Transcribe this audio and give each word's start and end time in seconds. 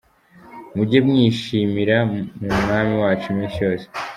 Mujye 0.75 0.99
mwishimira 1.07 1.95
mu 2.41 2.53
Mwami 2.63 2.93
wacu 3.01 3.25
iminsi 3.33 3.57
yose. 3.65 3.85